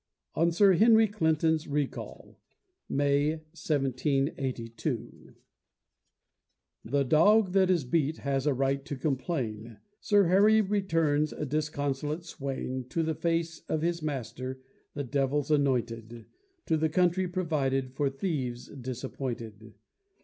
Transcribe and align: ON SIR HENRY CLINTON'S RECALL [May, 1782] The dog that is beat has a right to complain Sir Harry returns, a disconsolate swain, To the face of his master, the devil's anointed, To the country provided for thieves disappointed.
ON 0.33 0.51
SIR 0.51 0.73
HENRY 0.73 1.07
CLINTON'S 1.09 1.67
RECALL 1.67 2.39
[May, 2.89 3.33
1782] 3.53 5.35
The 6.83 7.03
dog 7.03 7.51
that 7.51 7.69
is 7.69 7.83
beat 7.83 8.17
has 8.17 8.47
a 8.47 8.53
right 8.55 8.83
to 8.83 8.95
complain 8.95 9.77
Sir 9.99 10.23
Harry 10.23 10.59
returns, 10.59 11.31
a 11.31 11.45
disconsolate 11.45 12.23
swain, 12.25 12.85
To 12.89 13.03
the 13.03 13.13
face 13.13 13.59
of 13.69 13.83
his 13.83 14.01
master, 14.01 14.63
the 14.95 15.03
devil's 15.03 15.51
anointed, 15.51 16.25
To 16.65 16.77
the 16.77 16.89
country 16.89 17.27
provided 17.27 17.93
for 17.93 18.09
thieves 18.09 18.69
disappointed. 18.69 19.75